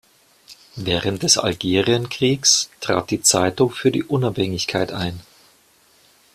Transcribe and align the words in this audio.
Während 0.77 1.21
des 1.21 1.37
Algerienkriegs 1.37 2.71
trat 2.79 3.11
die 3.11 3.21
Zeitung 3.21 3.69
für 3.69 3.91
die 3.91 4.03
Unabhängigkeit 4.03 4.91
ein. 4.91 5.19